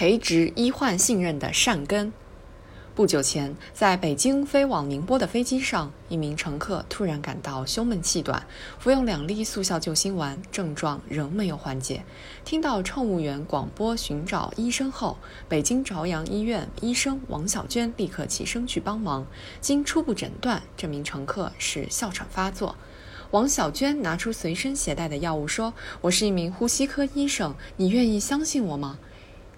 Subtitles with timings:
[0.00, 2.10] 培植医患信任的善根。
[2.94, 8.46] 不久前，在北京飞往宁波的飞机上，一名乘客突然感到胸闷气短，
[8.78, 12.02] 服用两粒速效救心丸，症状仍没有缓解。
[12.46, 15.18] 听到乘务员广播寻找医生后，
[15.50, 19.26] 北京朝阳医院医生王小娟立刻起身去帮忙。
[19.60, 22.74] 经初步诊断，这名乘客是哮喘发作。
[23.32, 28.98] 王小娟拿出随身携带的药物，说：“我是一名呼吸科医生，你愿意相信我吗？”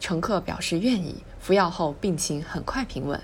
[0.03, 1.15] 乘客表示愿意。
[1.39, 3.21] 服药后，病情很快平稳。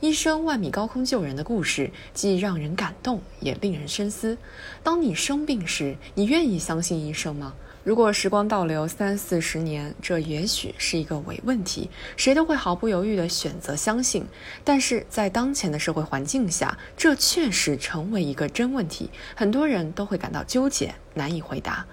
[0.00, 4.38] 医生万米高空救人的故事，既让人感动，也令人深思。
[4.82, 7.52] 当你生病时，你愿意相信医生吗？
[7.84, 14.24] 如果时光倒流三四十年，这也许是一个伪问题，谁都会毫不犹豫地选择相信。
[14.64, 21.86] 但是在当前的社会环境下，这确实成为一个真问题，很多人都会感到纠结，难以回答。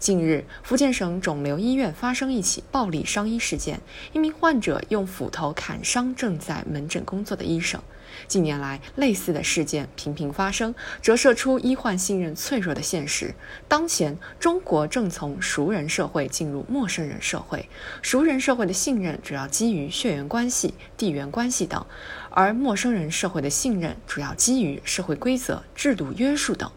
[0.00, 3.82] 近日，福建省肿瘤医院发生一起暴力伤医事件，
[4.14, 7.78] 一名患者用斧头砍伤正在门诊工作的医生。
[8.26, 13.34] 近年来，类似的事件频频发生，折射出医患信任脆弱的现实。
[13.68, 17.68] 当前，中国正从熟人社会进入陌生人社会，
[18.00, 21.84] 熟人社会的信任主要基于血缘关系、地缘关系等，
[22.30, 26.72] 而陌生人社会的信任主要基于社会规则、制度约束等。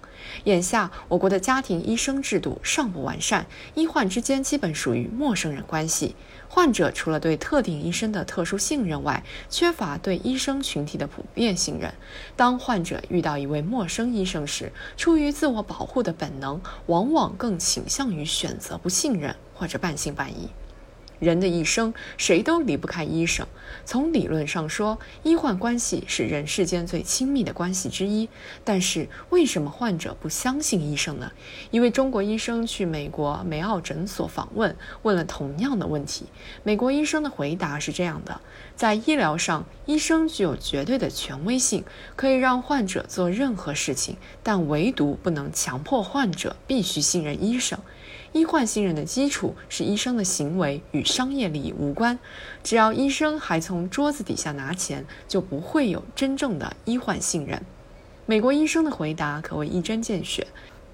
[0.46, 6.16] 眼下，我国的家庭医生制度尚不完善，医患之间基本属于陌生人关系。
[6.50, 11.92] 患者除了对特定医生的特殊信任外，缺乏对医生群体的普遍信任。
[12.36, 20.50] 当患者遇到一位陌生医生时，出于自我保护的本能，往往更倾向于选择不信任或者半信半疑。
[21.24, 23.48] 人的一生，谁都离不开医生。
[23.86, 28.30] 从理论上说，医患关系是人世间最亲密的关系之一。
[28.64, 31.32] 但是，为什么患者不相信医生呢？
[31.72, 36.26] 一位中国医生去美国梅奥诊所访问，问了同样的问题。
[36.64, 38.42] 美国医生的回答是这样的：
[38.76, 41.84] 在医疗上，医生具有绝对的权威性，
[42.16, 47.80] 可以让患者做任何事情，但唯独不能强迫患者必须信任医生。
[48.34, 52.18] 医患信任的基础是医生的行为与商业利益无关，
[52.64, 57.62] 只要医生还从桌子底下拿钱，就不会有真正的医患信任。
[58.26, 60.48] 美国医生的回答可谓一针见血。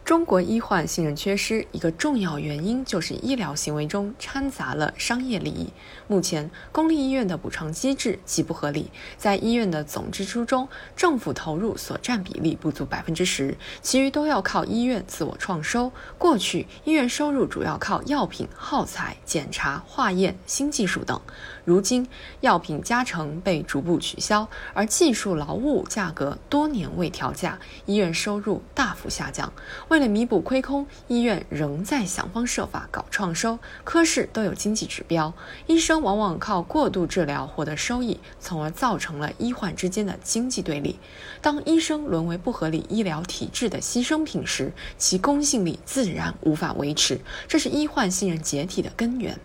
[0.09, 5.72] 中国医患信任缺失，一个重要原因就是医疗行为中掺杂了商业利益。
[6.08, 8.90] 目前，公立医院的补偿机制极不合理，
[9.20, 15.92] 在医院的总支出中，政府投入所占比例不足百分之十，其余都要靠医院自我创收。
[16.18, 21.22] 过去，医院收入主要靠药品、耗材、检查、化验、新技术等。
[21.66, 22.08] 如今，
[22.41, 29.53] 药品加成被逐步取消，而技术劳务价格多年未调价，医院收入大幅下降。
[29.90, 33.59] 为为了弥补亏空，医院仍在想方设法搞创收。
[33.83, 35.33] 科室都有经济指标，
[35.67, 40.97] 医生往往靠过度治疗获得收益，从而造成了医患之间的经济对立。
[41.41, 49.37] 当医生沦为不合理医疗体制的牺牲品时，其公信力自然无法维持，这是医患信任解体的根源。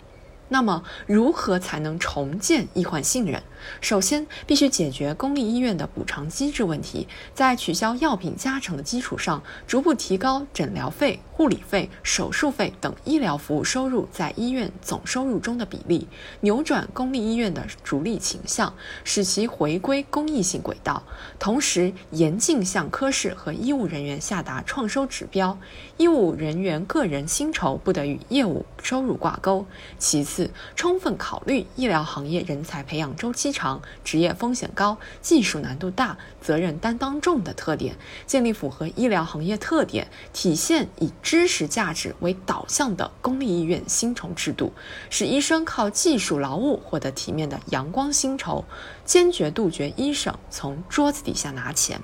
[0.48, 3.42] 那么，如何才能重建医患信任？
[3.80, 16.06] 首先，必须解决公立医院的补偿机制问题，在取消药品加成的基础上，逐步提高诊疗费、护理费、手术费等医疗服务收入在医院总收入中的比例，
[16.40, 21.02] 扭转公立医院的逐利倾向，使其回归公益性轨道。
[21.38, 25.58] 同时，严禁向科室和医务人员下达创收指标，
[25.96, 29.64] 医务人员个人薪酬不得与业务收入挂钩。
[29.98, 37.94] 其次，四、充分考虑医疗行业人才培养周期长、职业风险高、技术难度大、责任担当重的特点，
[38.26, 44.72] 建立符合医疗行业特点、体现以知识价值为导向的公立医院薪酬制度，
[45.08, 48.64] 使医生靠技术劳务获得体面的阳光薪酬，
[49.04, 52.00] 坚决杜绝医生从桌子底下拿钱。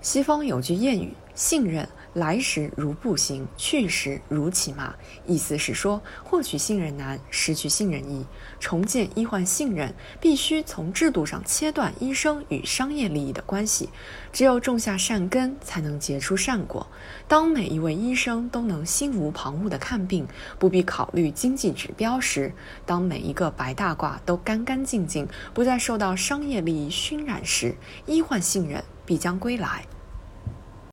[0.00, 4.94] 西方有句谚语：“信任。”来时如步行，去时如骑马。
[5.26, 8.24] 意思是说，获取信任难，失去信任易。
[8.60, 13.90] 重建医患信任，必须从制度上切断医生与商业利益的关系。
[14.32, 16.86] 只有种下善根，才能结出善果。
[17.26, 20.26] 当每一位医生都能心无旁骛地看病，
[20.58, 22.52] 不必考虑经济指标时，
[22.86, 27.74] 当每一个白大褂都干干净净，不再受到商业利益熏染时，
[28.06, 29.84] 医患信任必将归来。